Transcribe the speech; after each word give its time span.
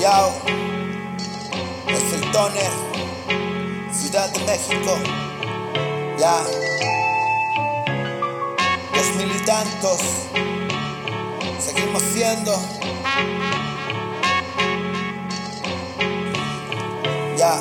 Yao, 0.00 0.32
es 1.88 2.12
el 2.14 2.32
Toner, 2.32 2.70
Ciudad 3.92 4.30
de 4.30 4.38
México, 4.46 4.96
ya, 6.18 6.40
dos 8.94 9.14
mil 9.16 9.30
y 9.30 9.44
tantos, 9.44 10.00
seguimos 11.58 12.02
siendo, 12.14 12.58
ya. 17.36 17.58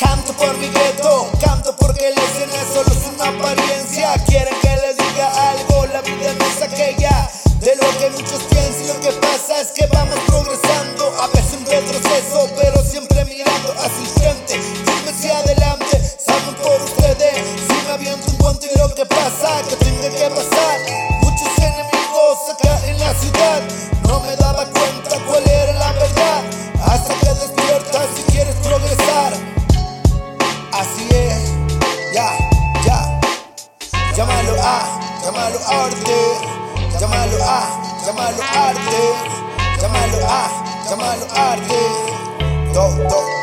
Canto 0.00 0.32
por 0.32 0.58
mi 0.58 0.66
gueto, 0.66 1.30
canto 1.40 1.76
porque 1.76 2.10
la 2.16 2.22
escena 2.22 2.64
solo 2.72 2.90
es 2.90 3.06
una 3.14 3.28
apariencia. 3.28 4.14
Quieren 4.26 4.57
frente, 13.86 14.58
firme 14.60 15.10
hacia 15.10 15.38
adelante. 15.38 16.16
Saben 16.18 16.54
por 16.56 16.80
ustedes, 16.82 17.36
si 17.68 17.86
me 17.86 17.92
aviento 17.92 18.30
un 18.30 18.36
puente 18.38 18.68
y 18.74 18.78
lo 18.78 18.92
que 18.94 19.06
pasa, 19.06 19.62
que 19.68 19.76
tenga 19.76 20.10
que 20.10 20.30
pasar. 20.30 20.78
Muchos 21.22 21.58
enemigos 21.58 22.38
acá 22.52 22.86
en 22.86 22.98
la 22.98 23.14
ciudad, 23.14 23.62
no 24.08 24.20
me 24.20 24.36
daba 24.36 24.64
cuenta 24.66 25.16
cuál 25.26 25.48
era 25.48 25.72
la 25.74 25.92
verdad. 25.92 26.42
Hasta 26.84 27.14
que 27.14 27.26
despiertas 27.26 28.06
si 28.16 28.22
quieres 28.32 28.54
progresar. 28.56 29.32
Así 30.72 31.08
es, 31.10 31.52
ya, 32.12 32.36
ya. 32.84 33.20
Llámalo 34.16 34.54
a, 34.60 35.00
llámalo 35.22 35.58
arte. 35.68 36.18
Llámalo 36.98 37.44
a, 37.44 37.82
llámalo 38.04 38.42
arte. 38.42 39.14
Llámalo 39.80 40.26
a, 40.26 40.84
llámalo 40.88 41.26
arte. 41.34 42.18
Do, 42.74 43.37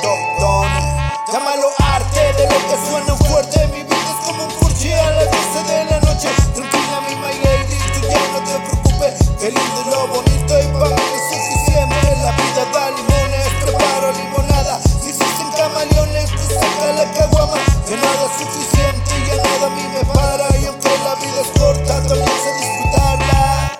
las 5.25 5.53
12 5.53 5.73
de 5.73 5.85
la 5.85 5.99
noche. 6.01 6.29
Tranquila, 6.53 7.01
mi 7.07 7.15
my 7.15 7.33
lady, 7.43 7.77
tú 7.93 7.99
ya 8.07 8.21
no 8.33 8.39
te 8.47 8.55
preocupes. 8.65 9.13
Qué 9.39 9.51
lindo 9.51 9.81
lo 9.91 10.07
bonito 10.07 10.53
y 10.59 10.67
para 10.79 10.95
mí 10.95 11.11
es 11.15 11.25
suficiente. 11.31 12.07
La 12.23 12.31
vida 12.31 12.63
da 12.73 12.91
limones, 12.91 13.47
preparo 13.61 14.11
limonada. 14.13 14.79
Si 15.01 15.09
existen 15.09 15.49
camaleones, 15.57 16.29
tú 16.31 16.43
saca 16.53 16.87
la 16.93 17.05
caguama. 17.13 17.57
Que 17.87 17.95
nada 17.97 18.25
suficiente 18.37 19.11
y 19.19 19.27
ya 19.27 19.35
nada 19.37 19.67
a 19.67 19.69
mí 19.69 19.83
me 19.93 20.03
para. 20.13 20.47
Y 20.57 20.65
aunque 20.65 20.89
la 21.03 21.15
vida 21.15 21.41
es 21.41 21.59
corta, 21.59 21.93
también 22.07 22.37
sé 22.43 22.51
disfrutarla. 22.61 23.71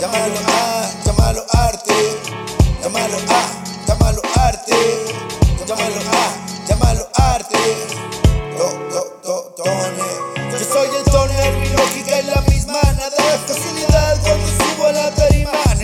Llámalo 0.00 0.40
a, 0.48 0.90
llámalo 1.04 1.44
arte. 1.52 2.18
Llámalo 2.82 3.16
a, 3.16 3.86
llámalo 3.86 4.22
arte. 4.36 4.76
Llámalo 5.66 5.96
a, 5.96 6.43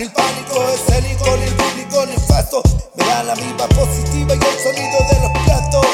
el 0.01 0.11
pánico 0.11 0.67
escénico, 0.69 1.37
ni 1.37 1.43
el 1.43 1.53
público 1.53 2.05
nefasto. 2.07 2.63
Me 2.95 3.05
da 3.05 3.23
la 3.23 3.35
misma 3.35 3.67
positiva 3.67 4.33
y 4.33 4.39
el 4.39 4.59
sonido 4.59 4.97
de 5.09 5.19
los 5.19 5.31
platos. 5.45 5.87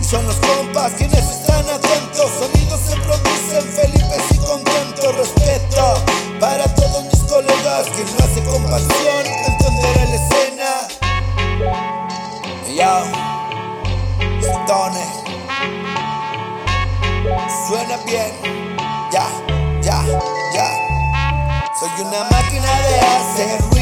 Y 0.00 0.04
son 0.04 0.26
los 0.26 0.36
compas 0.36 0.92
quienes 0.92 1.18
están 1.18 1.68
atentos. 1.68 2.30
Sonidos 2.38 2.80
se 2.80 2.96
producen 2.96 3.64
felices 3.74 4.22
y 4.30 4.36
contentos. 4.38 5.14
Respeto 5.16 6.02
para 6.40 6.64
todos 6.74 7.04
mis 7.04 7.22
colegas. 7.24 7.88
Quien 7.94 8.06
no 8.16 8.24
hace 8.24 8.42
compasión 8.42 9.26
entenderá 9.26 10.04
la 10.06 10.16
escena. 10.16 10.70
Yo, 12.74 13.04
Stone. 14.40 15.04
Suena 17.68 17.96
bien. 18.06 18.59
Una 22.02 22.24
máquina 22.24 22.80
de 22.80 23.00
hacer 23.00 23.79